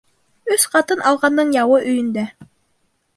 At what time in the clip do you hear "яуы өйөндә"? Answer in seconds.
1.57-2.25